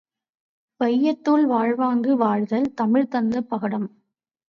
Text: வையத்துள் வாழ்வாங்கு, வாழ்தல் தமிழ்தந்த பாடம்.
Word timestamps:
வையத்துள் 0.79 1.45
வாழ்வாங்கு, 1.45 2.17
வாழ்தல் 2.17 2.69
தமிழ்தந்த 2.81 3.41
பாடம். 3.41 3.89